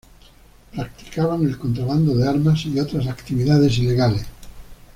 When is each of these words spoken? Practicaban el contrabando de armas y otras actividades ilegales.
Practicaban 0.75 1.45
el 1.45 1.59
contrabando 1.59 2.15
de 2.15 2.27
armas 2.27 2.65
y 2.65 2.79
otras 2.79 3.05
actividades 3.05 3.77
ilegales. 3.77 4.25